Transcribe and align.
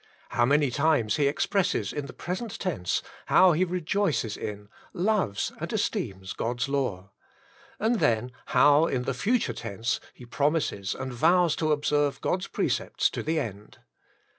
How 0.29 0.45
many 0.47 0.71
times 0.71 1.17
he 1.17 1.27
expresses 1.27 1.93
in 1.93 2.07
the 2.07 2.11
present 2.11 2.57
tense 2.57 3.03
how 3.27 3.51
he 3.51 3.63
rejoices 3.63 4.35
in, 4.35 4.67
loves, 4.93 5.51
and 5.59 5.71
esteems 5.71 6.33
God's 6.33 6.67
law. 6.67 7.11
And 7.79 7.99
then 7.99 8.31
how, 8.47 8.87
in 8.87 9.03
the 9.03 9.13
future 9.13 9.53
tense, 9.53 9.99
he 10.11 10.25
promises 10.25 10.95
and 10.95 11.13
vows 11.13 11.55
to 11.57 11.71
observe 11.71 12.19
God's 12.19 12.47
precepts 12.47 13.11
to 13.11 13.21
the 13.21 13.39
end. 13.39 13.77